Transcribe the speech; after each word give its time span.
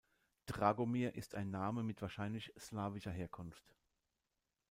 Dragomir 0.47 1.13
ist 1.13 1.35
ein 1.35 1.51
Name 1.51 1.83
mit 1.83 2.01
wahrscheinlich 2.01 2.51
slawischer 2.57 3.11
Herkunft. 3.11 3.75